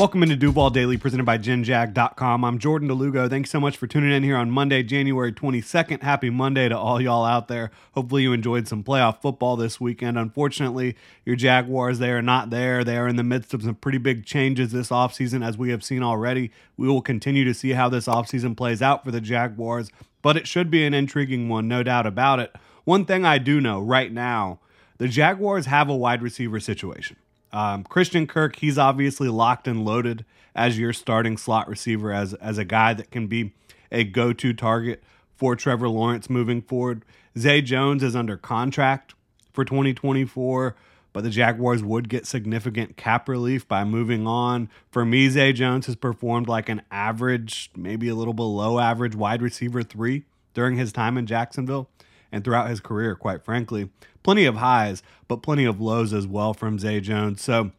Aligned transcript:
Welcome 0.00 0.22
into 0.22 0.34
Duval 0.34 0.70
Daily, 0.70 0.96
presented 0.96 1.26
by 1.26 1.36
GenJag.com. 1.36 2.42
I'm 2.42 2.58
Jordan 2.58 2.88
de 2.88 2.94
Lugo. 2.94 3.28
Thanks 3.28 3.50
so 3.50 3.60
much 3.60 3.76
for 3.76 3.86
tuning 3.86 4.10
in 4.10 4.22
here 4.22 4.38
on 4.38 4.50
Monday, 4.50 4.82
January 4.82 5.30
22nd. 5.30 6.00
Happy 6.00 6.30
Monday 6.30 6.70
to 6.70 6.78
all 6.78 7.02
y'all 7.02 7.26
out 7.26 7.48
there. 7.48 7.70
Hopefully, 7.92 8.22
you 8.22 8.32
enjoyed 8.32 8.66
some 8.66 8.82
playoff 8.82 9.20
football 9.20 9.56
this 9.56 9.78
weekend. 9.78 10.16
Unfortunately, 10.16 10.96
your 11.26 11.36
Jaguars, 11.36 11.98
they 11.98 12.12
are 12.12 12.22
not 12.22 12.48
there. 12.48 12.82
They 12.82 12.96
are 12.96 13.08
in 13.08 13.16
the 13.16 13.22
midst 13.22 13.52
of 13.52 13.62
some 13.62 13.74
pretty 13.74 13.98
big 13.98 14.24
changes 14.24 14.72
this 14.72 14.88
offseason, 14.88 15.46
as 15.46 15.58
we 15.58 15.68
have 15.68 15.84
seen 15.84 16.02
already. 16.02 16.50
We 16.78 16.88
will 16.88 17.02
continue 17.02 17.44
to 17.44 17.52
see 17.52 17.72
how 17.72 17.90
this 17.90 18.06
offseason 18.06 18.56
plays 18.56 18.80
out 18.80 19.04
for 19.04 19.10
the 19.10 19.20
Jaguars, 19.20 19.90
but 20.22 20.34
it 20.34 20.48
should 20.48 20.70
be 20.70 20.86
an 20.86 20.94
intriguing 20.94 21.50
one, 21.50 21.68
no 21.68 21.82
doubt 21.82 22.06
about 22.06 22.40
it. 22.40 22.54
One 22.84 23.04
thing 23.04 23.26
I 23.26 23.36
do 23.36 23.60
know 23.60 23.82
right 23.82 24.10
now 24.10 24.60
the 24.96 25.08
Jaguars 25.08 25.66
have 25.66 25.90
a 25.90 25.96
wide 25.96 26.22
receiver 26.22 26.58
situation. 26.58 27.18
Um, 27.52 27.84
Christian 27.84 28.26
Kirk, 28.26 28.56
he's 28.56 28.78
obviously 28.78 29.28
locked 29.28 29.66
and 29.66 29.84
loaded 29.84 30.24
as 30.54 30.78
your 30.78 30.92
starting 30.92 31.36
slot 31.36 31.68
receiver, 31.68 32.12
as 32.12 32.34
as 32.34 32.58
a 32.58 32.64
guy 32.64 32.94
that 32.94 33.10
can 33.10 33.26
be 33.26 33.52
a 33.90 34.04
go-to 34.04 34.52
target 34.52 35.02
for 35.36 35.56
Trevor 35.56 35.88
Lawrence 35.88 36.30
moving 36.30 36.62
forward. 36.62 37.04
Zay 37.38 37.62
Jones 37.62 38.02
is 38.02 38.14
under 38.14 38.36
contract 38.36 39.14
for 39.52 39.64
2024, 39.64 40.76
but 41.12 41.24
the 41.24 41.30
Jaguars 41.30 41.82
would 41.82 42.08
get 42.08 42.26
significant 42.26 42.96
cap 42.96 43.28
relief 43.28 43.66
by 43.66 43.84
moving 43.84 44.26
on. 44.26 44.68
For 44.90 45.04
me, 45.04 45.28
Zay 45.28 45.52
Jones 45.52 45.86
has 45.86 45.96
performed 45.96 46.48
like 46.48 46.68
an 46.68 46.82
average, 46.90 47.70
maybe 47.76 48.08
a 48.08 48.14
little 48.14 48.34
below 48.34 48.78
average 48.78 49.16
wide 49.16 49.42
receiver 49.42 49.82
three 49.82 50.24
during 50.54 50.76
his 50.76 50.92
time 50.92 51.16
in 51.16 51.26
Jacksonville 51.26 51.88
and 52.32 52.44
throughout 52.44 52.70
his 52.70 52.80
career, 52.80 53.14
quite 53.14 53.44
frankly. 53.44 53.90
Plenty 54.22 54.44
of 54.44 54.56
highs, 54.56 55.02
but 55.28 55.42
plenty 55.42 55.64
of 55.64 55.80
lows 55.80 56.12
as 56.12 56.26
well 56.26 56.54
from 56.54 56.78
Zay 56.78 57.00
Jones. 57.00 57.42
So 57.42 57.72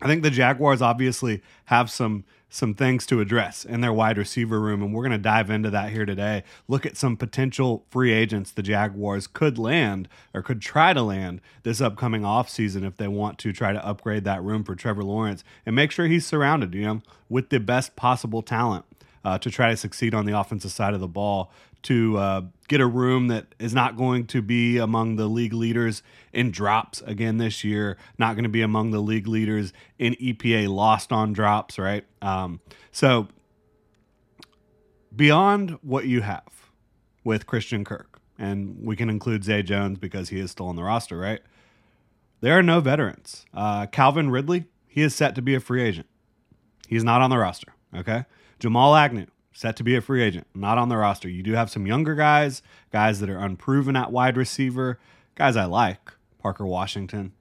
I 0.00 0.06
think 0.06 0.22
the 0.22 0.30
Jaguars 0.30 0.82
obviously 0.82 1.42
have 1.66 1.90
some 1.90 2.24
some 2.48 2.74
things 2.74 3.04
to 3.06 3.20
address 3.20 3.64
in 3.64 3.80
their 3.80 3.92
wide 3.92 4.16
receiver 4.16 4.60
room, 4.60 4.80
and 4.82 4.94
we're 4.94 5.02
going 5.02 5.10
to 5.10 5.18
dive 5.18 5.50
into 5.50 5.68
that 5.68 5.90
here 5.90 6.06
today. 6.06 6.44
Look 6.68 6.86
at 6.86 6.96
some 6.96 7.16
potential 7.16 7.84
free 7.90 8.12
agents 8.12 8.52
the 8.52 8.62
Jaguars 8.62 9.26
could 9.26 9.58
land 9.58 10.08
or 10.32 10.42
could 10.42 10.62
try 10.62 10.92
to 10.92 11.02
land 11.02 11.40
this 11.64 11.80
upcoming 11.80 12.22
offseason 12.22 12.86
if 12.86 12.96
they 12.96 13.08
want 13.08 13.38
to 13.38 13.52
try 13.52 13.72
to 13.72 13.84
upgrade 13.84 14.24
that 14.24 14.42
room 14.42 14.62
for 14.62 14.74
Trevor 14.76 15.02
Lawrence 15.02 15.42
and 15.66 15.74
make 15.74 15.90
sure 15.90 16.06
he's 16.06 16.24
surrounded, 16.24 16.72
you 16.72 16.84
know, 16.84 17.02
with 17.28 17.50
the 17.50 17.58
best 17.58 17.96
possible 17.96 18.42
talent 18.42 18.84
uh, 19.24 19.38
to 19.38 19.50
try 19.50 19.70
to 19.70 19.76
succeed 19.76 20.14
on 20.14 20.24
the 20.24 20.38
offensive 20.38 20.70
side 20.70 20.94
of 20.94 21.00
the 21.00 21.08
ball 21.08 21.50
to 21.82 22.16
uh, 22.16 22.42
get 22.68 22.80
a 22.80 22.86
room 22.86 23.28
that 23.28 23.54
is 23.58 23.74
not 23.74 23.96
going 23.96 24.26
to 24.26 24.42
be 24.42 24.78
among 24.78 25.16
the 25.16 25.26
league 25.26 25.52
leaders 25.52 26.02
in 26.32 26.50
drops 26.50 27.02
again 27.02 27.38
this 27.38 27.64
year, 27.64 27.96
not 28.18 28.34
going 28.34 28.44
to 28.44 28.50
be 28.50 28.62
among 28.62 28.90
the 28.90 29.00
league 29.00 29.26
leaders 29.26 29.72
in 29.98 30.14
EPA 30.14 30.68
lost 30.68 31.12
on 31.12 31.32
drops, 31.32 31.78
right? 31.78 32.04
Um, 32.20 32.60
so, 32.90 33.28
beyond 35.14 35.78
what 35.82 36.06
you 36.06 36.22
have 36.22 36.70
with 37.24 37.46
Christian 37.46 37.84
Kirk, 37.84 38.20
and 38.38 38.76
we 38.82 38.96
can 38.96 39.08
include 39.08 39.44
Zay 39.44 39.62
Jones 39.62 39.98
because 39.98 40.28
he 40.28 40.38
is 40.38 40.50
still 40.50 40.68
on 40.68 40.76
the 40.76 40.82
roster, 40.82 41.16
right? 41.16 41.40
There 42.40 42.58
are 42.58 42.62
no 42.62 42.80
veterans. 42.80 43.46
Uh, 43.54 43.86
Calvin 43.86 44.30
Ridley, 44.30 44.66
he 44.86 45.02
is 45.02 45.14
set 45.14 45.34
to 45.34 45.42
be 45.42 45.54
a 45.54 45.60
free 45.60 45.82
agent. 45.82 46.06
He's 46.86 47.02
not 47.02 47.22
on 47.22 47.30
the 47.30 47.38
roster, 47.38 47.72
okay? 47.94 48.26
Jamal 48.58 48.94
Agnew, 48.94 49.26
set 49.56 49.74
to 49.74 49.82
be 49.82 49.96
a 49.96 50.02
free 50.02 50.22
agent, 50.22 50.46
not 50.54 50.76
on 50.76 50.90
the 50.90 50.98
roster. 50.98 51.30
You 51.30 51.42
do 51.42 51.52
have 51.54 51.70
some 51.70 51.86
younger 51.86 52.14
guys, 52.14 52.60
guys 52.92 53.20
that 53.20 53.30
are 53.30 53.38
unproven 53.38 53.96
at 53.96 54.12
wide 54.12 54.36
receiver, 54.36 54.98
guys 55.34 55.56
I 55.56 55.64
like, 55.64 56.12
Parker 56.38 56.66
Washington, 56.66 57.32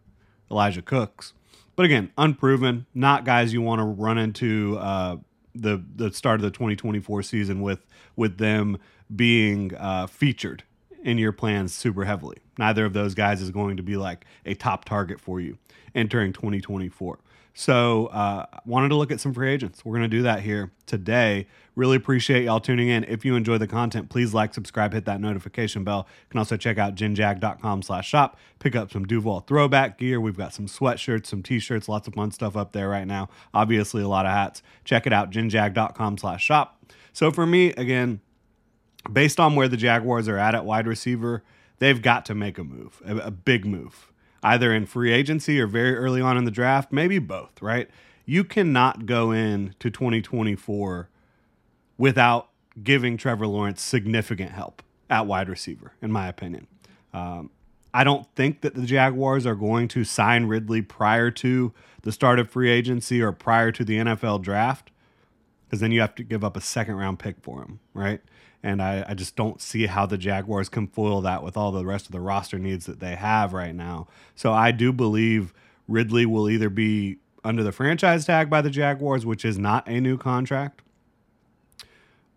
Elijah 0.49 0.81
Cooks. 0.81 1.33
But 1.75 1.85
again, 1.85 2.13
unproven, 2.17 2.85
not 2.93 3.25
guys 3.25 3.51
you 3.51 3.61
want 3.61 3.79
to 3.79 3.85
run 3.85 4.17
into 4.17 4.77
uh, 4.77 5.17
the 5.53 5.83
the 5.93 6.13
start 6.13 6.35
of 6.35 6.43
the 6.43 6.51
2024 6.51 7.21
season 7.21 7.61
with 7.61 7.85
with 8.15 8.37
them 8.37 8.77
being 9.13 9.75
uh, 9.75 10.07
featured 10.07 10.63
in 11.03 11.17
your 11.17 11.33
plans 11.33 11.75
super 11.75 12.05
heavily. 12.05 12.37
Neither 12.57 12.85
of 12.85 12.93
those 12.93 13.13
guys 13.13 13.41
is 13.41 13.51
going 13.51 13.75
to 13.75 13.83
be 13.83 13.97
like 13.97 14.25
a 14.45 14.53
top 14.53 14.85
target 14.85 15.19
for 15.19 15.41
you 15.41 15.57
entering 15.93 16.31
2024. 16.31 17.19
So, 17.57 18.07
uh, 18.07 18.47
wanted 18.65 18.89
to 18.89 18.95
look 18.95 19.13
at 19.13 19.21
some 19.21 19.33
free 19.33 19.49
agents. 19.49 19.85
We're 19.85 19.93
going 19.93 20.09
to 20.09 20.17
do 20.17 20.23
that 20.23 20.41
here 20.41 20.73
today. 20.85 21.47
Really 21.73 21.95
appreciate 21.95 22.43
y'all 22.43 22.59
tuning 22.59 22.89
in. 22.89 23.05
If 23.05 23.23
you 23.23 23.37
enjoy 23.37 23.57
the 23.57 23.65
content, 23.67 24.09
please 24.09 24.33
like, 24.33 24.53
subscribe, 24.53 24.91
hit 24.91 25.05
that 25.05 25.21
notification 25.21 25.85
bell. 25.85 26.05
You 26.23 26.31
can 26.31 26.39
also 26.39 26.57
check 26.57 26.77
out 26.77 26.95
jinjag.com 26.95 27.81
slash 27.81 28.09
shop. 28.09 28.37
Pick 28.59 28.75
up 28.75 28.91
some 28.91 29.05
Duval 29.05 29.39
throwback 29.39 29.97
gear. 29.97 30.19
We've 30.19 30.35
got 30.35 30.53
some 30.53 30.67
sweatshirts, 30.67 31.27
some 31.27 31.41
t-shirts, 31.41 31.87
lots 31.87 32.09
of 32.09 32.13
fun 32.13 32.31
stuff 32.31 32.57
up 32.57 32.73
there 32.73 32.89
right 32.89 33.07
now. 33.07 33.29
Obviously, 33.53 34.01
a 34.03 34.07
lot 34.09 34.25
of 34.25 34.33
hats. 34.33 34.61
Check 34.83 35.07
it 35.07 35.13
out, 35.13 35.31
jinjag.com 35.31 36.17
slash 36.17 36.43
shop. 36.43 36.83
So 37.13 37.31
for 37.31 37.45
me, 37.45 37.67
again, 37.77 38.19
based 39.11 39.39
on 39.39 39.55
where 39.55 39.69
the 39.69 39.77
Jaguars 39.77 40.27
are 40.27 40.37
at 40.37 40.55
at 40.55 40.65
wide 40.65 40.87
receiver, 40.87 41.41
they've 41.79 42.01
got 42.01 42.25
to 42.25 42.35
make 42.35 42.57
a 42.57 42.65
move, 42.65 43.01
a, 43.05 43.15
a 43.15 43.31
big 43.31 43.65
move 43.65 44.11
either 44.45 44.71
in 44.71 44.85
free 44.85 45.11
agency 45.11 45.59
or 45.59 45.65
very 45.65 45.95
early 45.95 46.21
on 46.21 46.37
in 46.37 46.45
the 46.45 46.51
draft, 46.51 46.91
maybe 46.91 47.17
both, 47.17 47.61
right? 47.63 47.89
You 48.25 48.43
cannot 48.43 49.07
go 49.07 49.31
in 49.31 49.73
to 49.79 49.89
2024 49.89 51.09
without 51.97 52.49
giving 52.83 53.17
Trevor 53.17 53.47
Lawrence 53.47 53.81
significant 53.81 54.51
help 54.51 54.83
at 55.09 55.25
wide 55.25 55.49
receiver, 55.49 55.93
in 55.99 56.11
my 56.11 56.27
opinion. 56.27 56.67
Um, 57.11 57.49
I 57.91 58.03
don't 58.03 58.27
think 58.35 58.61
that 58.61 58.75
the 58.75 58.85
Jaguars 58.85 59.47
are 59.47 59.55
going 59.55 59.87
to 59.89 60.03
sign 60.03 60.45
Ridley 60.45 60.83
prior 60.83 61.31
to 61.31 61.73
the 62.03 62.11
start 62.11 62.37
of 62.37 62.49
free 62.49 62.69
agency 62.69 63.21
or 63.21 63.31
prior 63.31 63.71
to 63.71 63.83
the 63.83 63.97
NFL 63.97 64.43
draft, 64.43 64.91
because 65.65 65.79
then 65.79 65.91
you 65.91 66.01
have 66.01 66.13
to 66.15 66.23
give 66.23 66.43
up 66.43 66.55
a 66.55 66.61
second 66.61 66.95
round 66.95 67.17
pick 67.17 67.37
for 67.41 67.61
him, 67.61 67.79
right? 67.95 68.21
And 68.65 68.81
I, 68.81 69.05
I, 69.07 69.13
just 69.13 69.35
don't 69.35 69.61
see 69.61 69.85
how 69.85 70.07
the 70.07 70.17
Jaguars 70.17 70.69
can 70.69 70.87
foil 70.87 71.21
that 71.21 71.43
with 71.43 71.55
all 71.55 71.71
the 71.71 71.85
rest 71.85 72.07
of 72.07 72.11
the 72.11 72.19
roster 72.19 72.57
needs 72.57 72.87
that 72.87 72.99
they 72.99 73.13
have 73.13 73.53
right 73.53 73.75
now. 73.75 74.07
So 74.33 74.53
I 74.53 74.71
do 74.71 74.91
believe 74.91 75.53
Ridley 75.87 76.25
will 76.25 76.49
either 76.49 76.71
be 76.71 77.19
under 77.43 77.61
the 77.61 77.71
franchise 77.71 78.25
tag 78.25 78.49
by 78.49 78.61
the 78.61 78.71
Jaguars, 78.71 79.23
which 79.23 79.45
is 79.45 79.59
not 79.59 79.87
a 79.87 80.01
new 80.01 80.17
contract, 80.17 80.81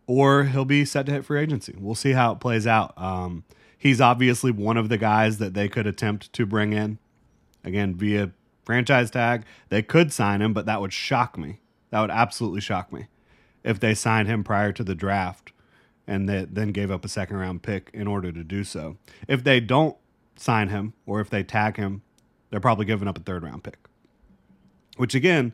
or 0.07 0.45
he'll 0.45 0.67
be 0.67 0.85
set 0.85 1.07
to 1.07 1.13
hit 1.13 1.25
free 1.25 1.41
agency. 1.41 1.75
We'll 1.79 1.95
see 1.95 2.13
how 2.13 2.33
it 2.33 2.41
plays 2.41 2.67
out. 2.67 2.93
Um, 2.99 3.45
he's 3.79 3.99
obviously 3.99 4.51
one 4.51 4.77
of 4.77 4.91
the 4.91 4.99
guys 4.99 5.39
that 5.39 5.55
they 5.55 5.67
could 5.67 5.87
attempt 5.87 6.31
to 6.35 6.45
bring 6.45 6.75
in 6.75 6.99
again 7.65 7.95
via 7.95 8.33
franchise 8.67 9.11
tag. 9.11 9.45
They 9.71 9.81
could 9.81 10.13
sign 10.13 10.43
him, 10.43 10.53
but 10.53 10.67
that 10.67 10.83
would 10.83 10.93
shock 10.93 11.39
me. 11.39 11.61
That 11.89 12.03
would 12.03 12.11
absolutely 12.11 12.61
shock 12.61 12.93
me 12.93 13.07
if 13.65 13.81
they 13.81 13.95
signed 13.95 14.29
him 14.29 14.45
prior 14.45 14.73
to 14.73 14.85
the 14.85 14.95
draft 14.95 15.53
and 16.09 16.29
that 16.29 16.55
then 16.55 16.73
gave 16.73 16.91
up 16.91 17.05
a 17.05 17.09
second 17.09 17.37
round 17.37 17.63
pick 17.63 17.91
in 17.93 18.09
order 18.09 18.33
to 18.33 18.43
do 18.43 18.65
so. 18.65 18.97
If 19.29 19.45
they 19.45 19.61
don't 19.61 19.97
sign 20.37 20.71
him 20.71 20.95
or 21.07 21.21
if 21.21 21.29
they 21.29 21.45
tag 21.45 21.77
him, 21.77 22.03
they're 22.51 22.61
probably 22.61 22.87
giving 22.87 23.07
up 23.07 23.19
a 23.19 23.21
third 23.21 23.45
round 23.45 23.63
pick. 23.63 23.79
Which 24.97 25.15
again, 25.15 25.53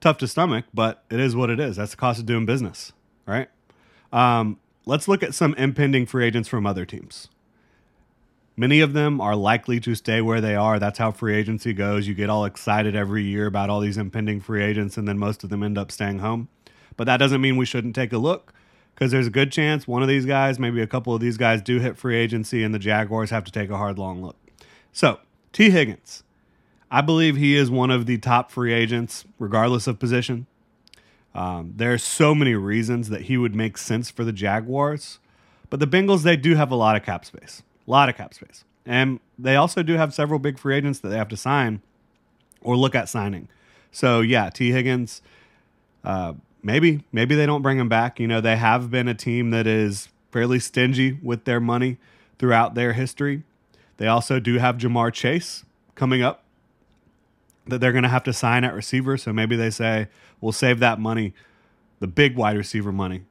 tough 0.00 0.18
to 0.18 0.28
stomach, 0.28 0.66
but 0.74 1.04
it 1.08 1.20
is 1.20 1.36
what 1.36 1.48
it 1.48 1.60
is. 1.60 1.76
That's 1.76 1.92
the 1.92 1.96
cost 1.96 2.18
of 2.18 2.26
doing 2.26 2.44
business, 2.44 2.92
right? 3.24 3.48
Um, 4.12 4.58
let's 4.84 5.06
look 5.06 5.22
at 5.22 5.34
some 5.34 5.54
impending 5.54 6.04
free 6.04 6.26
agents 6.26 6.48
from 6.48 6.66
other 6.66 6.84
teams. 6.84 7.28
Many 8.56 8.80
of 8.80 8.92
them 8.92 9.20
are 9.20 9.36
likely 9.36 9.78
to 9.80 9.94
stay 9.94 10.20
where 10.20 10.40
they 10.40 10.56
are. 10.56 10.78
That's 10.78 10.98
how 10.98 11.12
free 11.12 11.34
agency 11.34 11.72
goes. 11.72 12.08
You 12.08 12.14
get 12.14 12.28
all 12.28 12.44
excited 12.44 12.96
every 12.96 13.22
year 13.22 13.46
about 13.46 13.70
all 13.70 13.80
these 13.80 13.96
impending 13.96 14.40
free 14.40 14.62
agents, 14.62 14.96
and 14.98 15.06
then 15.06 15.16
most 15.16 15.44
of 15.44 15.48
them 15.48 15.62
end 15.62 15.78
up 15.78 15.92
staying 15.92 16.18
home. 16.18 16.48
But 16.96 17.04
that 17.04 17.18
doesn't 17.18 17.40
mean 17.40 17.56
we 17.56 17.64
shouldn't 17.64 17.94
take 17.94 18.12
a 18.12 18.18
look 18.18 18.52
because 19.00 19.12
there's 19.12 19.26
a 19.26 19.30
good 19.30 19.50
chance 19.50 19.88
one 19.88 20.02
of 20.02 20.08
these 20.08 20.26
guys, 20.26 20.58
maybe 20.58 20.82
a 20.82 20.86
couple 20.86 21.14
of 21.14 21.22
these 21.22 21.38
guys, 21.38 21.62
do 21.62 21.80
hit 21.80 21.96
free 21.96 22.16
agency, 22.16 22.62
and 22.62 22.74
the 22.74 22.78
Jaguars 22.78 23.30
have 23.30 23.44
to 23.44 23.50
take 23.50 23.70
a 23.70 23.76
hard, 23.78 23.98
long 23.98 24.22
look. 24.22 24.36
So, 24.92 25.20
Tee 25.54 25.70
Higgins, 25.70 26.22
I 26.90 27.00
believe 27.00 27.36
he 27.36 27.56
is 27.56 27.70
one 27.70 27.90
of 27.90 28.04
the 28.04 28.18
top 28.18 28.50
free 28.50 28.74
agents, 28.74 29.24
regardless 29.38 29.86
of 29.86 29.98
position. 29.98 30.46
Um, 31.34 31.72
there 31.76 31.94
are 31.94 31.98
so 31.98 32.34
many 32.34 32.54
reasons 32.54 33.08
that 33.08 33.22
he 33.22 33.38
would 33.38 33.54
make 33.54 33.78
sense 33.78 34.10
for 34.10 34.22
the 34.22 34.32
Jaguars, 34.32 35.18
but 35.70 35.80
the 35.80 35.86
Bengals, 35.86 36.22
they 36.22 36.36
do 36.36 36.54
have 36.56 36.70
a 36.70 36.76
lot 36.76 36.94
of 36.94 37.02
cap 37.02 37.24
space, 37.24 37.62
a 37.88 37.90
lot 37.90 38.10
of 38.10 38.16
cap 38.16 38.34
space. 38.34 38.64
And 38.84 39.18
they 39.38 39.56
also 39.56 39.82
do 39.82 39.94
have 39.94 40.12
several 40.12 40.38
big 40.38 40.58
free 40.58 40.76
agents 40.76 40.98
that 40.98 41.08
they 41.08 41.16
have 41.16 41.28
to 41.28 41.38
sign 41.38 41.80
or 42.60 42.76
look 42.76 42.94
at 42.94 43.08
signing. 43.08 43.48
So, 43.92 44.20
yeah, 44.20 44.50
Tee 44.50 44.72
Higgins, 44.72 45.22
uh, 46.04 46.34
maybe 46.62 47.04
maybe 47.12 47.34
they 47.34 47.46
don't 47.46 47.62
bring 47.62 47.78
him 47.78 47.88
back. 47.88 48.20
You 48.20 48.26
know, 48.26 48.40
they 48.40 48.56
have 48.56 48.90
been 48.90 49.08
a 49.08 49.14
team 49.14 49.50
that 49.50 49.66
is 49.66 50.08
fairly 50.30 50.58
stingy 50.58 51.18
with 51.22 51.44
their 51.44 51.60
money 51.60 51.98
throughout 52.38 52.74
their 52.74 52.92
history. 52.92 53.42
They 53.96 54.06
also 54.06 54.40
do 54.40 54.58
have 54.58 54.78
Ja'Marr 54.78 55.12
Chase 55.12 55.64
coming 55.94 56.22
up 56.22 56.44
that 57.66 57.80
they're 57.80 57.92
going 57.92 58.04
to 58.04 58.08
have 58.08 58.24
to 58.24 58.32
sign 58.32 58.64
at 58.64 58.74
receiver. 58.74 59.16
So 59.16 59.32
maybe 59.32 59.56
they 59.56 59.70
say, 59.70 60.08
we'll 60.40 60.52
save 60.52 60.78
that 60.80 60.98
money, 60.98 61.34
the 61.98 62.06
big 62.06 62.36
wide 62.36 62.56
receiver 62.56 62.92
money, 62.92 63.22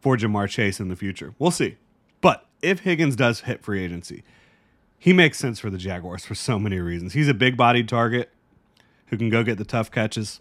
for 0.00 0.16
Ja'Marr 0.16 0.48
Chase 0.48 0.78
in 0.80 0.88
the 0.88 0.96
future. 0.96 1.34
We'll 1.38 1.50
see. 1.50 1.76
But 2.20 2.46
if 2.62 2.80
Higgins 2.80 3.16
does 3.16 3.40
hit 3.40 3.62
free 3.62 3.82
agency, 3.82 4.22
he 4.98 5.12
makes 5.12 5.38
sense 5.38 5.58
for 5.60 5.70
the 5.70 5.78
Jaguars 5.78 6.24
for 6.24 6.34
so 6.34 6.58
many 6.58 6.78
reasons. 6.78 7.12
He's 7.12 7.28
a 7.28 7.34
big 7.34 7.56
bodied 7.56 7.88
target 7.88 8.30
who 9.06 9.16
can 9.16 9.30
go 9.30 9.42
get 9.42 9.58
the 9.58 9.64
tough 9.64 9.90
catches. 9.90 10.40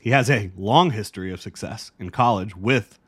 He 0.00 0.10
has 0.10 0.30
a 0.30 0.50
long 0.56 0.92
history 0.92 1.30
of 1.30 1.42
success 1.42 1.92
in 1.98 2.08
college 2.08 2.56
with 2.56 2.98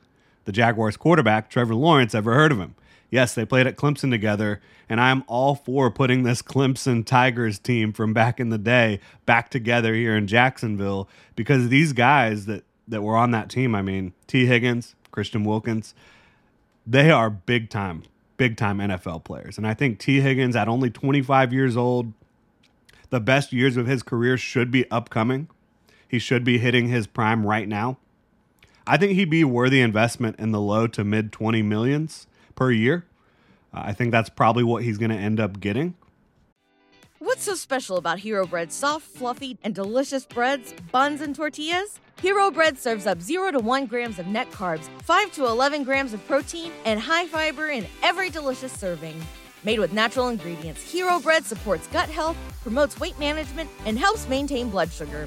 the 0.45 0.53
Jaguars 0.53 0.99
quarterback, 0.99 1.49
Trevor 1.49 1.75
Lawrence. 1.75 2.15
Ever 2.15 2.35
heard 2.35 2.53
of 2.53 2.59
him? 2.59 2.75
Yes, 3.11 3.35
they 3.35 3.47
played 3.47 3.67
at 3.67 3.77
Clemson 3.77 4.11
together, 4.11 4.61
and 4.91 5.01
I'm 5.01 5.25
all 5.27 5.55
for 5.55 5.91
putting 5.91 6.23
this 6.23 6.43
Clemson 6.43 7.05
Tigers 7.05 7.59
team 7.59 7.95
from 7.95 8.13
back 8.13 8.39
in 8.39 8.51
the 8.51 8.59
day 8.59 9.01
back 9.25 9.51
together 9.51 9.95
here 9.95 10.15
in 10.15 10.27
Jacksonville 10.27 11.09
because 11.35 11.71
these 11.71 11.95
guys 11.95 12.45
that, 12.45 12.65
that 12.87 13.03
were 13.03 13.17
on 13.17 13.31
that 13.31 13.49
team, 13.49 13.75
I 13.75 13.81
mean, 13.81 14.13
Tee 14.27 14.47
Higgins, 14.47 14.95
Christian 15.11 15.45
Wilkins, 15.45 15.95
they 16.87 17.11
are 17.11 17.31
big 17.31 17.71
time, 17.71 18.03
big 18.37 18.59
time 18.59 18.79
NFL 18.79 19.25
players. 19.25 19.57
And 19.57 19.67
I 19.67 19.73
think 19.73 19.99
Tee 19.99 20.21
Higgins, 20.21 20.57
at 20.57 20.69
only 20.69 20.91
25 20.91 21.55
years 21.55 21.77
old, 21.77 22.13
the 23.09 23.21
best 23.21 23.53
years 23.53 23.79
of 23.79 23.87
his 23.87 24.03
career 24.03 24.37
should 24.37 24.71
be 24.71 24.91
upcoming. 24.91 25.49
He 26.13 26.19
should 26.19 26.45
be 26.45 26.59
hitting 26.59 26.89
his 26.89 27.07
prime 27.07 27.47
right 27.47 27.67
now. 27.67 27.97
I 28.87 28.99
think 28.99 29.13
he'd 29.13 29.31
be 29.31 29.45
worthy 29.45 29.81
investment 29.81 30.39
in 30.39 30.53
the 30.53 30.61
low 30.61 30.87
to 30.89 31.05
mid 31.05 31.33
20 31.33 31.63
millions 31.63 32.27
per 32.55 32.71
year. 32.71 33.07
Uh, 33.73 33.81
I 33.87 33.93
think 33.95 34.13
that's 34.13 34.29
probably 34.29 34.63
what 34.63 34.83
he's 34.83 34.99
going 34.99 35.11
to 35.11 35.17
end 35.17 35.41
up 35.41 35.59
getting. 35.59 35.95
What's 37.19 37.45
so 37.45 37.55
special 37.55 37.97
about 37.97 38.19
Hero 38.19 38.47
Bread's 38.47 38.75
soft, 38.75 39.07
fluffy, 39.07 39.57
and 39.63 39.75
delicious 39.75 40.27
breads, 40.27 40.75
buns, 40.91 41.23
and 41.23 41.35
tortillas? 41.35 41.99
Hero 42.21 42.51
Bread 42.51 42.77
serves 42.77 43.07
up 43.07 43.23
0 43.23 43.53
to 43.53 43.61
1 43.61 43.87
grams 43.87 44.19
of 44.19 44.27
net 44.27 44.51
carbs, 44.51 44.91
5 45.05 45.33
to 45.33 45.47
11 45.47 45.83
grams 45.83 46.13
of 46.13 46.27
protein, 46.27 46.73
and 46.85 47.01
high 47.01 47.27
fiber 47.27 47.69
in 47.69 47.87
every 48.03 48.29
delicious 48.29 48.73
serving. 48.73 49.19
Made 49.65 49.79
with 49.79 49.95
natural 49.95 50.29
ingredients, 50.29 50.83
Hero 50.83 51.21
Bread 51.21 51.47
supports 51.47 51.87
gut 51.87 52.11
health, 52.11 52.37
promotes 52.63 53.01
weight 53.01 53.19
management, 53.19 53.71
and 53.87 53.99
helps 53.99 54.29
maintain 54.29 54.69
blood 54.69 54.93
sugar. 54.93 55.27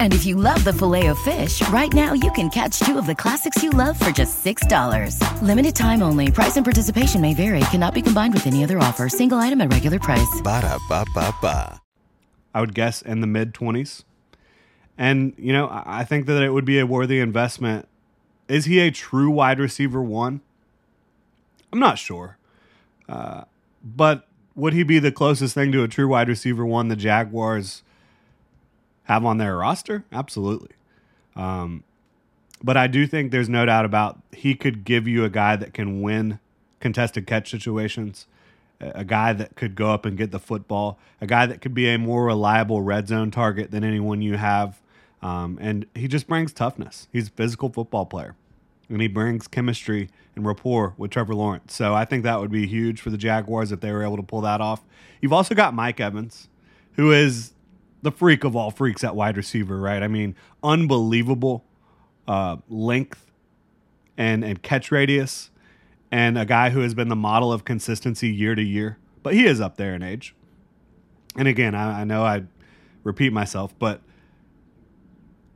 And 0.00 0.12
if 0.12 0.26
you 0.26 0.34
love 0.34 0.64
the 0.64 0.72
filet 0.72 1.06
of 1.06 1.18
fish, 1.20 1.66
right 1.68 1.92
now 1.92 2.14
you 2.14 2.32
can 2.32 2.50
catch 2.50 2.80
two 2.80 2.98
of 2.98 3.06
the 3.06 3.14
classics 3.14 3.62
you 3.62 3.70
love 3.70 3.96
for 3.96 4.10
just 4.10 4.44
$6. 4.44 5.42
Limited 5.42 5.76
time 5.76 6.02
only. 6.02 6.32
Price 6.32 6.56
and 6.56 6.64
participation 6.64 7.20
may 7.20 7.34
vary. 7.34 7.60
Cannot 7.70 7.94
be 7.94 8.02
combined 8.02 8.34
with 8.34 8.46
any 8.46 8.64
other 8.64 8.78
offer. 8.78 9.08
Single 9.08 9.38
item 9.38 9.60
at 9.60 9.72
regular 9.72 10.00
price. 10.00 10.40
Ba 10.42 10.62
da 10.62 10.78
ba 10.88 11.04
ba 11.14 11.32
ba. 11.40 11.80
I 12.54 12.60
would 12.60 12.74
guess 12.74 13.02
in 13.02 13.20
the 13.20 13.26
mid 13.28 13.54
20s. 13.54 14.02
And, 14.96 15.34
you 15.38 15.52
know, 15.52 15.68
I 15.68 16.00
I 16.00 16.04
think 16.04 16.26
that 16.26 16.42
it 16.42 16.50
would 16.50 16.64
be 16.64 16.80
a 16.80 16.86
worthy 16.86 17.20
investment. 17.20 17.86
Is 18.48 18.64
he 18.64 18.80
a 18.80 18.90
true 18.90 19.30
wide 19.30 19.60
receiver 19.60 20.02
one? 20.02 20.40
I'm 21.72 21.78
not 21.78 21.98
sure. 21.98 22.38
Uh, 23.08 23.44
but 23.84 24.26
would 24.54 24.72
he 24.72 24.82
be 24.82 24.98
the 24.98 25.12
closest 25.12 25.54
thing 25.54 25.70
to 25.72 25.82
a 25.82 25.88
true 25.88 26.08
wide 26.08 26.28
receiver 26.28 26.66
one 26.66 26.88
the 26.88 26.96
Jaguars 26.96 27.82
have 29.08 29.24
on 29.24 29.38
their 29.38 29.56
roster? 29.56 30.04
Absolutely. 30.12 30.70
Um, 31.34 31.84
but 32.62 32.76
I 32.76 32.86
do 32.86 33.06
think 33.06 33.30
there's 33.30 33.48
no 33.48 33.64
doubt 33.64 33.84
about 33.84 34.20
he 34.32 34.54
could 34.54 34.84
give 34.84 35.08
you 35.08 35.24
a 35.24 35.30
guy 35.30 35.56
that 35.56 35.72
can 35.72 36.02
win 36.02 36.40
contested 36.80 37.26
catch 37.26 37.50
situations, 37.50 38.26
a 38.80 39.04
guy 39.04 39.32
that 39.32 39.56
could 39.56 39.74
go 39.74 39.90
up 39.90 40.04
and 40.04 40.16
get 40.16 40.30
the 40.30 40.38
football, 40.38 40.98
a 41.20 41.26
guy 41.26 41.46
that 41.46 41.60
could 41.60 41.74
be 41.74 41.88
a 41.88 41.98
more 41.98 42.24
reliable 42.26 42.82
red 42.82 43.08
zone 43.08 43.30
target 43.30 43.70
than 43.70 43.84
anyone 43.84 44.22
you 44.22 44.36
have. 44.36 44.80
Um, 45.22 45.58
and 45.60 45.86
he 45.94 46.06
just 46.06 46.28
brings 46.28 46.52
toughness. 46.52 47.08
He's 47.12 47.28
a 47.28 47.32
physical 47.32 47.70
football 47.70 48.06
player, 48.06 48.36
and 48.88 49.00
he 49.00 49.08
brings 49.08 49.48
chemistry 49.48 50.10
and 50.36 50.46
rapport 50.46 50.94
with 50.96 51.10
Trevor 51.10 51.34
Lawrence. 51.34 51.74
So 51.74 51.94
I 51.94 52.04
think 52.04 52.22
that 52.22 52.38
would 52.38 52.52
be 52.52 52.66
huge 52.66 53.00
for 53.00 53.10
the 53.10 53.16
Jaguars 53.16 53.72
if 53.72 53.80
they 53.80 53.90
were 53.90 54.04
able 54.04 54.16
to 54.16 54.22
pull 54.22 54.42
that 54.42 54.60
off. 54.60 54.82
You've 55.20 55.32
also 55.32 55.54
got 55.54 55.74
Mike 55.74 55.98
Evans, 55.98 56.48
who 56.92 57.10
is 57.10 57.52
the 58.02 58.10
freak 58.10 58.44
of 58.44 58.54
all 58.54 58.70
freaks 58.70 59.02
at 59.04 59.16
wide 59.16 59.36
receiver, 59.36 59.78
right? 59.78 60.02
I 60.02 60.08
mean, 60.08 60.34
unbelievable 60.62 61.64
uh, 62.26 62.58
length 62.68 63.26
and 64.16 64.44
and 64.44 64.62
catch 64.62 64.90
radius, 64.90 65.50
and 66.10 66.38
a 66.38 66.44
guy 66.44 66.70
who 66.70 66.80
has 66.80 66.94
been 66.94 67.08
the 67.08 67.16
model 67.16 67.52
of 67.52 67.64
consistency 67.64 68.28
year 68.28 68.54
to 68.54 68.62
year. 68.62 68.98
But 69.22 69.34
he 69.34 69.46
is 69.46 69.60
up 69.60 69.76
there 69.76 69.94
in 69.94 70.02
age. 70.02 70.34
And 71.36 71.48
again, 71.48 71.74
I, 71.74 72.00
I 72.00 72.04
know 72.04 72.24
I 72.24 72.44
repeat 73.04 73.32
myself, 73.32 73.74
but 73.78 74.00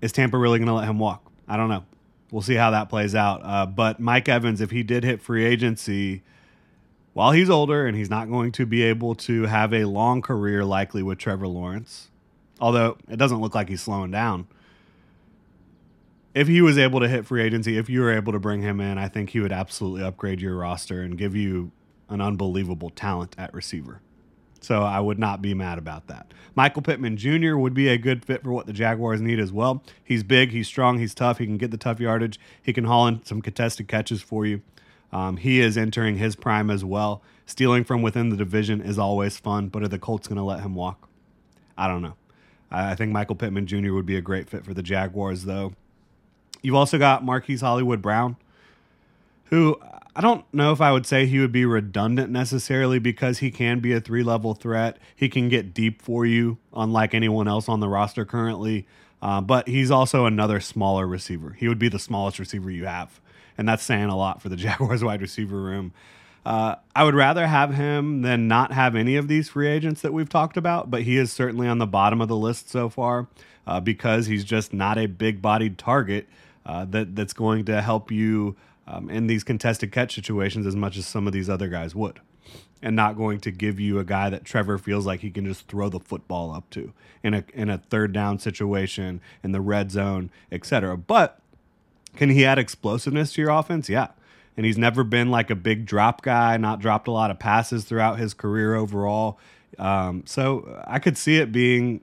is 0.00 0.12
Tampa 0.12 0.37
really 0.37 0.58
going 0.58 0.68
to 0.68 0.75
let 0.75 0.88
him 0.88 0.99
walk? 0.99 1.30
I 1.49 1.56
don't 1.56 1.68
know. 1.68 1.84
We'll 2.30 2.42
see 2.42 2.54
how 2.54 2.70
that 2.70 2.88
plays 2.88 3.14
out. 3.14 3.40
Uh, 3.44 3.66
but 3.66 4.00
Mike 4.00 4.28
Evans, 4.28 4.61
if 4.61 4.70
he 4.70 4.82
did 4.82 5.04
hit 5.04 5.20
free 5.20 5.44
agency, 5.44 6.22
while 7.12 7.32
he's 7.32 7.50
older 7.50 7.87
and 7.87 7.96
he's 7.96 8.08
not 8.08 8.30
going 8.30 8.52
to 8.52 8.64
be 8.64 8.82
able 8.82 9.14
to 9.14 9.42
have 9.44 9.75
a 9.75 9.84
long 9.84 10.22
career 10.22 10.64
likely 10.64 11.02
with 11.02 11.18
Trevor 11.18 11.46
Lawrence, 11.46 12.11
although 12.62 12.97
it 13.11 13.16
doesn't 13.16 13.40
look 13.40 13.54
like 13.54 13.69
he's 13.69 13.83
slowing 13.83 14.12
down. 14.12 14.47
If 16.33 16.47
he 16.49 16.62
was 16.62 16.78
able 16.78 17.00
to 17.00 17.09
hit 17.09 17.26
free 17.26 17.42
agency, 17.42 17.76
if 17.76 17.90
you 17.90 18.00
were 18.00 18.12
able 18.12 18.33
to 18.33 18.38
bring 18.38 18.62
him 18.62 18.81
in, 18.81 18.97
I 18.97 19.09
think 19.09 19.31
he 19.31 19.40
would 19.40 19.52
absolutely 19.52 20.02
upgrade 20.02 20.40
your 20.40 20.57
roster 20.57 21.02
and 21.02 21.19
give 21.19 21.35
you 21.37 21.73
an 22.09 22.21
unbelievable 22.23 22.88
talent 22.88 23.35
at 23.37 23.52
receiver. 23.52 24.00
So 24.61 24.83
I 24.83 25.00
would 25.00 25.19
not 25.19 25.42
be 25.42 25.54
mad 25.54 25.76
about 25.76 26.07
that. 26.07 26.33
Michael 26.54 26.83
Pittman 26.83 27.16
Jr. 27.16 27.57
would 27.57 27.75
be 27.75 27.88
a 27.88 27.99
good 27.99 28.25
fit 28.25 28.45
for 28.45 28.52
what 28.52 28.66
the 28.66 28.73
Jaguars 28.73 29.21
need 29.21 29.40
as 29.40 29.52
well. 29.52 29.83
He's 30.04 30.23
big, 30.23 30.52
he's 30.52 30.69
strong, 30.69 31.00
he's 31.00 31.14
tough. 31.14 31.38
He 31.38 31.47
can 31.47 31.59
get 31.59 31.73
the 31.73 31.76
tough 31.76 31.99
yardage. 31.99 32.38
He 32.62 32.73
can 32.73 32.85
haul 32.85 33.09
in 33.09 33.25
some 33.25 33.42
contested 33.42 33.88
catches 33.88 34.23
for 34.23 34.47
you. 34.47 34.62
Um, 35.11 35.37
he 35.37 35.61
is 35.61 35.76
entering 35.76 36.16
his 36.16 36.37
prime 36.37 36.71
as 36.71 36.85
well. 36.85 37.23
Stealing 37.45 37.83
from 37.83 38.02
within 38.02 38.28
the 38.28 38.37
division 38.37 38.81
is 38.81 39.00
always 39.00 39.37
fun, 39.37 39.66
but 39.66 39.83
are 39.83 39.88
the 39.88 39.99
Colts 39.99 40.28
going 40.28 40.37
to 40.37 40.45
let 40.45 40.61
him 40.61 40.76
walk? 40.76 41.09
I 41.76 41.88
don't 41.88 42.02
know. 42.02 42.14
I 42.73 42.95
think 42.95 43.12
Michael 43.12 43.37
Pittman 43.37 43.67
Jr. 43.67 43.93
would 43.93 44.07
be 44.07 44.17
a 44.17 44.21
great 44.21 44.49
fit 44.49 44.64
for 44.64 44.75
the 44.75 44.83
Jaguars, 44.83 45.45
though. 45.45 45.75
You've 46.62 46.75
also 46.75 46.99
got 46.99 47.25
Marquise 47.25 47.61
Hollywood 47.61 48.00
Brown, 48.00 48.37
who 49.47 49.79
I 50.14 50.21
don't 50.21 50.45
know 50.52 50.73
if 50.73 50.81
I 50.81 50.93
would 50.93 51.07
say 51.07 51.26
he 51.26 51.38
would 51.38 51.52
be 51.52 51.64
redundant 51.64 52.31
necessarily 52.31 52.99
because 52.99 53.38
he 53.38 53.50
can 53.50 53.81
be 53.81 53.93
a 53.93 54.00
three 54.00 54.23
level 54.23 54.55
threat. 54.55 54.99
He 55.17 55.29
can 55.29 55.49
get 55.49 55.73
deep 55.73 56.02
for 56.02 56.26
you, 56.26 56.59
unlike 56.75 57.14
anyone 57.14 57.49
else 57.49 57.69
on 57.69 57.81
the 57.81 57.88
roster 57.88 58.25
currently. 58.25 58.87
Uh, 59.23 59.41
but 59.41 59.69
he's 59.69 59.91
also 59.91 60.26
another 60.26 60.61
smaller 60.61 61.07
receiver. 61.07 61.52
He 61.52 61.69
would 61.69 61.79
be 61.79 61.88
the 61.88 61.99
smallest 61.99 62.38
receiver 62.38 62.71
you 62.71 62.87
have. 62.87 63.21
And 63.57 63.69
that's 63.69 63.83
saying 63.83 64.07
a 64.07 64.17
lot 64.17 64.43
for 64.43 64.49
the 64.49 64.57
Jaguars 64.64 65.02
wide 65.02 65.23
receiver 65.23 65.61
room. 65.61 65.93
Uh, 66.44 66.75
I 66.94 67.04
would 67.04 67.14
rather 67.14 67.46
have 67.46 67.75
him 67.75 68.22
than 68.22 68.49
not 68.49 68.72
have 68.72 68.96
any 68.96 69.16
of 69.16 69.28
these 69.28 69.49
free 69.49 69.68
agents 69.68 70.00
that 70.02 70.12
we've 70.12 70.28
talked 70.28 70.56
about, 70.56 70.90
but 70.90 71.02
he 71.02 71.16
is 71.16 71.32
certainly 71.32 71.68
on 71.68 71.78
the 71.78 71.87
bottom 71.87 72.20
of 72.20 72.28
the 72.28 72.37
list 72.37 72.68
so 72.68 72.88
far 72.88 73.28
uh, 73.66 73.80
because 73.80 74.26
he's 74.26 74.44
just 74.44 74.72
not 74.72 74.99
a 74.99 75.06
big 75.06 75.40
bodied 75.40 75.78
target 75.78 76.28
uh, 76.66 76.84
that, 76.87 77.14
that's 77.14 77.32
going 77.32 77.64
to 77.66 77.80
help 77.80 78.11
you 78.11 78.56
um, 78.88 79.08
in 79.08 79.28
these 79.28 79.44
contested 79.44 79.92
catch 79.92 80.14
situations 80.14 80.66
as 80.66 80.75
much 80.75 80.96
as 80.96 81.06
some 81.06 81.28
of 81.28 81.32
these 81.32 81.49
other 81.49 81.68
guys 81.68 81.94
would. 81.94 82.20
And 82.84 82.96
not 82.96 83.16
going 83.16 83.38
to 83.40 83.52
give 83.52 83.78
you 83.78 84.00
a 84.00 84.04
guy 84.04 84.28
that 84.28 84.44
Trevor 84.44 84.76
feels 84.76 85.06
like 85.06 85.20
he 85.20 85.30
can 85.30 85.44
just 85.44 85.68
throw 85.68 85.88
the 85.88 86.00
football 86.00 86.52
up 86.52 86.68
to 86.70 86.92
in 87.22 87.32
a 87.32 87.44
in 87.54 87.70
a 87.70 87.78
third 87.78 88.12
down 88.12 88.40
situation 88.40 89.20
in 89.44 89.52
the 89.52 89.61
red 89.61 89.92
zone, 89.92 90.32
etc. 90.50 90.96
But 90.96 91.40
can 92.16 92.30
he 92.30 92.44
add 92.44 92.58
explosiveness 92.58 93.34
to 93.34 93.42
your 93.42 93.50
offense? 93.50 93.88
Yeah 93.88 94.08
and 94.56 94.66
he's 94.66 94.78
never 94.78 95.04
been 95.04 95.30
like 95.30 95.50
a 95.50 95.54
big 95.54 95.87
drop 95.87 96.23
guy, 96.23 96.56
not 96.56 96.80
dropped 96.80 97.09
a 97.09 97.11
lot 97.11 97.30
of 97.30 97.38
passes 97.38 97.85
throughout 97.85 98.18
his 98.18 98.35
career 98.35 98.75
overall. 98.75 99.38
Um, 99.78 100.25
so 100.26 100.82
I 100.87 100.99
could 100.99 101.16
see 101.16 101.37
it 101.37 101.52
being 101.52 102.02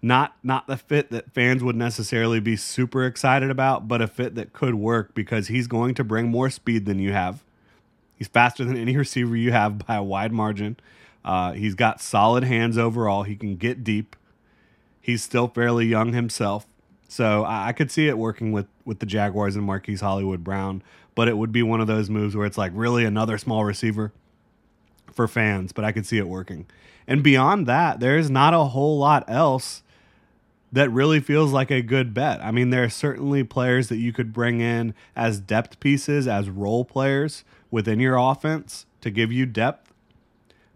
not 0.00 0.36
not 0.44 0.66
the 0.68 0.76
fit 0.76 1.10
that 1.10 1.32
fans 1.32 1.62
would 1.64 1.74
necessarily 1.76 2.40
be 2.40 2.56
super 2.56 3.04
excited 3.04 3.50
about, 3.50 3.88
but 3.88 4.00
a 4.00 4.06
fit 4.06 4.34
that 4.36 4.52
could 4.52 4.76
work 4.76 5.14
because 5.14 5.48
he's 5.48 5.66
going 5.66 5.94
to 5.94 6.04
bring 6.04 6.28
more 6.28 6.50
speed 6.50 6.84
than 6.86 6.98
you 6.98 7.12
have. 7.12 7.42
He's 8.14 8.28
faster 8.28 8.64
than 8.64 8.76
any 8.76 8.96
receiver 8.96 9.36
you 9.36 9.52
have 9.52 9.86
by 9.86 9.96
a 9.96 10.02
wide 10.02 10.32
margin. 10.32 10.76
Uh, 11.24 11.52
he's 11.52 11.74
got 11.74 12.00
solid 12.00 12.44
hands 12.44 12.78
overall. 12.78 13.24
He 13.24 13.34
can 13.34 13.56
get 13.56 13.82
deep. 13.82 14.14
He's 15.00 15.22
still 15.22 15.48
fairly 15.48 15.86
young 15.86 16.12
himself. 16.12 16.66
So 17.08 17.42
I, 17.42 17.68
I 17.68 17.72
could 17.72 17.90
see 17.90 18.08
it 18.08 18.16
working 18.16 18.52
with 18.52 18.66
with 18.88 19.00
the 19.00 19.06
Jaguars 19.06 19.54
and 19.54 19.64
Marquise 19.64 20.00
Hollywood 20.00 20.42
Brown, 20.42 20.82
but 21.14 21.28
it 21.28 21.36
would 21.36 21.52
be 21.52 21.62
one 21.62 21.80
of 21.80 21.86
those 21.86 22.08
moves 22.08 22.34
where 22.34 22.46
it's 22.46 22.58
like 22.58 22.72
really 22.74 23.04
another 23.04 23.36
small 23.36 23.64
receiver 23.64 24.12
for 25.12 25.28
fans, 25.28 25.72
but 25.72 25.84
I 25.84 25.92
could 25.92 26.06
see 26.06 26.16
it 26.16 26.26
working. 26.26 26.66
And 27.06 27.22
beyond 27.22 27.66
that, 27.66 28.00
there's 28.00 28.30
not 28.30 28.54
a 28.54 28.64
whole 28.64 28.98
lot 28.98 29.28
else 29.28 29.82
that 30.72 30.90
really 30.90 31.20
feels 31.20 31.52
like 31.52 31.70
a 31.70 31.82
good 31.82 32.14
bet. 32.14 32.42
I 32.42 32.50
mean, 32.50 32.70
there 32.70 32.82
are 32.82 32.88
certainly 32.88 33.44
players 33.44 33.88
that 33.90 33.98
you 33.98 34.12
could 34.12 34.32
bring 34.32 34.60
in 34.60 34.94
as 35.14 35.38
depth 35.38 35.80
pieces, 35.80 36.26
as 36.26 36.50
role 36.50 36.84
players 36.84 37.44
within 37.70 38.00
your 38.00 38.16
offense 38.16 38.86
to 39.02 39.10
give 39.10 39.30
you 39.30 39.44
depth, 39.44 39.92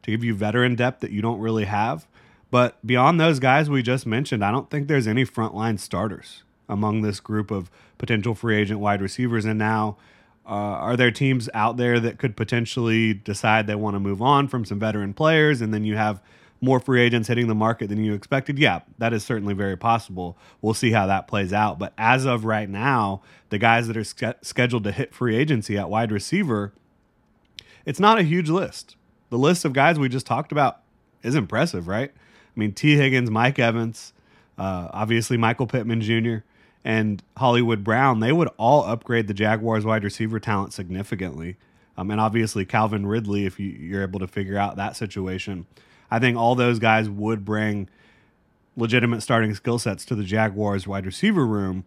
to 0.03 0.11
give 0.11 0.23
you 0.23 0.35
veteran 0.35 0.75
depth 0.75 1.01
that 1.01 1.13
you 1.13 1.23
don't 1.23 1.41
really 1.41 1.65
have. 1.65 2.07
But 2.51 2.85
beyond 2.87 3.19
those 3.19 3.39
guys 3.39 3.71
we 3.71 3.83
just 3.83 4.07
mentioned, 4.07 4.45
I 4.45 4.51
don't 4.51 4.69
think 4.71 4.89
there's 4.89 5.07
any 5.07 5.25
frontline 5.25 5.79
starters 5.79 6.43
among 6.73 7.03
this 7.03 7.21
group 7.21 7.51
of 7.51 7.71
potential 7.99 8.35
free 8.35 8.57
agent 8.57 8.81
wide 8.81 9.01
receivers. 9.03 9.45
And 9.45 9.59
now, 9.59 9.97
uh, 10.45 10.49
are 10.49 10.97
there 10.97 11.11
teams 11.11 11.49
out 11.55 11.77
there 11.77 12.01
that 12.01 12.19
could 12.19 12.37
potentially 12.37 13.15
decide 13.15 13.67
they 13.67 13.75
want 13.75 13.95
to 13.95 14.01
move 14.01 14.21
on 14.21 14.49
from 14.49 14.65
some 14.65 14.79
veteran 14.79 15.15
players 15.15 15.61
and 15.61 15.73
then 15.73 15.85
you 15.85 15.97
have 15.97 16.21
more 16.61 16.79
free 16.79 17.01
agents 17.01 17.29
hitting 17.29 17.49
the 17.49 17.55
market 17.55 17.89
than 17.89 18.03
you 18.03 18.15
expected? 18.15 18.59
Yeah, 18.59 18.81
that 18.99 19.13
is 19.13 19.25
certainly 19.25 19.55
very 19.55 19.77
possible. 19.77 20.37
We'll 20.61 20.75
see 20.75 20.93
how 20.93 21.07
that 21.07 21.29
plays 21.29 21.53
out. 21.53 21.79
But 21.79 21.93
as 21.97 22.25
of 22.25 22.45
right 22.45 22.69
now, 22.69 23.23
the 23.51 23.59
guys 23.59 23.87
that 23.87 23.97
are 23.97 24.05
ske- 24.05 24.43
scheduled 24.43 24.85
to 24.85 24.93
hit 24.93 25.15
free 25.15 25.37
agency 25.37 25.77
at 25.79 25.91
wide 25.91 26.11
receiver, 26.11 26.73
it's 27.85 28.01
not 28.01 28.19
a 28.19 28.23
huge 28.23 28.49
list. 28.49 28.97
The 29.31 29.39
list 29.39 29.65
of 29.65 29.73
guys 29.73 29.99
we 29.99 30.09
just 30.09 30.27
talked 30.27 30.53
about 30.53 30.81
is 31.23 31.35
impressive, 31.35 31.89
right? 31.89 32.11
I 32.15 32.61
mean, 32.61 32.73
Tee 32.73 32.97
Higgins, 32.97 33.31
Mike 33.31 33.59
Evans, 33.59 34.13
uh, 34.59 34.89
obviously 34.93 35.37
Michael 35.37 35.67
Pittman 35.67 36.01
Jr., 36.01 36.45
and 36.85 37.23
Hollywood 37.37 37.85
Brown, 37.85 38.21
they 38.21 38.33
would 38.33 38.49
all 38.57 38.85
upgrade 38.85 39.29
the 39.29 39.35
Jaguars 39.35 39.85
wide 39.85 40.05
receiver 40.05 40.41
talent 40.41 40.73
significantly. 40.73 41.57
Um, 41.97 42.11
and 42.11 42.21
obviously 42.21 42.65
Calvin 42.65 43.07
Ridley, 43.07 43.45
if 43.45 43.61
you, 43.61 43.69
you're 43.69 44.03
able 44.03 44.21
to 44.21 44.27
figure 44.27 44.57
out 44.57 44.77
that 44.77 44.97
situation. 44.97 45.67
I 46.11 46.19
think 46.19 46.37
all 46.37 46.55
those 46.55 46.79
guys 46.79 47.09
would 47.09 47.45
bring 47.45 47.89
legitimate 48.77 49.21
starting 49.21 49.55
skill 49.55 49.79
sets 49.79 50.05
to 50.07 50.15
the 50.15 50.25
Jaguars 50.25 50.87
wide 50.87 51.07
receiver 51.07 51.47
room. 51.47 51.85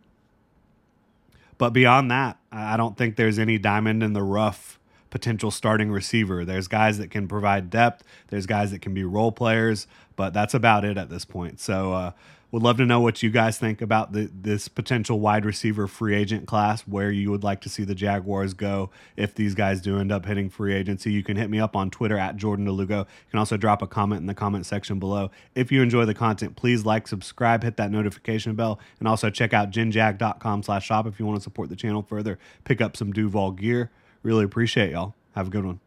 But 1.57 1.71
beyond 1.71 2.11
that, 2.11 2.37
I 2.51 2.77
don't 2.77 2.97
think 2.97 3.15
there's 3.15 3.39
any 3.39 3.57
diamond 3.57 4.03
in 4.03 4.13
the 4.13 4.23
rough 4.23 4.79
potential 5.09 5.49
starting 5.49 5.91
receiver. 5.91 6.43
There's 6.43 6.67
guys 6.67 6.97
that 6.97 7.09
can 7.09 7.27
provide 7.27 7.69
depth, 7.69 8.03
there's 8.27 8.45
guys 8.45 8.71
that 8.71 8.81
can 8.81 8.93
be 8.93 9.03
role 9.03 9.31
players, 9.31 9.87
but 10.15 10.33
that's 10.33 10.53
about 10.53 10.83
it 10.83 10.97
at 10.97 11.09
this 11.09 11.23
point. 11.23 11.59
So, 11.59 11.93
uh, 11.93 12.11
would 12.51 12.63
love 12.63 12.77
to 12.77 12.85
know 12.85 12.99
what 12.99 13.21
you 13.21 13.29
guys 13.29 13.57
think 13.57 13.81
about 13.81 14.13
the, 14.13 14.29
this 14.33 14.67
potential 14.67 15.19
wide 15.19 15.45
receiver 15.45 15.87
free 15.87 16.15
agent 16.15 16.47
class, 16.47 16.81
where 16.81 17.11
you 17.11 17.31
would 17.31 17.43
like 17.43 17.61
to 17.61 17.69
see 17.69 17.83
the 17.83 17.95
Jaguars 17.95 18.53
go 18.53 18.89
if 19.17 19.35
these 19.35 19.55
guys 19.55 19.81
do 19.81 19.99
end 19.99 20.11
up 20.11 20.25
hitting 20.25 20.49
free 20.49 20.73
agency. 20.73 21.11
You 21.11 21.23
can 21.23 21.37
hit 21.37 21.49
me 21.49 21.59
up 21.59 21.75
on 21.75 21.89
Twitter 21.89 22.17
at 22.17 22.37
Jordan 22.37 22.65
de 22.65 22.71
Lugo. 22.71 22.99
You 22.99 23.31
can 23.31 23.39
also 23.39 23.57
drop 23.57 23.81
a 23.81 23.87
comment 23.87 24.21
in 24.21 24.27
the 24.27 24.33
comment 24.33 24.65
section 24.65 24.99
below. 24.99 25.31
If 25.53 25.71
you 25.71 25.81
enjoy 25.81 26.05
the 26.05 26.13
content, 26.13 26.55
please 26.55 26.85
like, 26.85 27.07
subscribe, 27.07 27.63
hit 27.63 27.77
that 27.77 27.91
notification 27.91 28.55
bell, 28.55 28.79
and 28.99 29.07
also 29.07 29.29
check 29.29 29.53
out 29.53 29.71
genjag.com 29.71 30.63
slash 30.63 30.85
shop 30.85 31.07
if 31.07 31.19
you 31.19 31.25
want 31.25 31.39
to 31.39 31.43
support 31.43 31.69
the 31.69 31.75
channel 31.75 32.01
further. 32.01 32.39
Pick 32.63 32.81
up 32.81 32.95
some 32.95 33.11
Duval 33.11 33.51
gear. 33.51 33.91
Really 34.23 34.45
appreciate 34.45 34.91
y'all. 34.91 35.13
Have 35.35 35.47
a 35.47 35.49
good 35.51 35.65
one. 35.65 35.84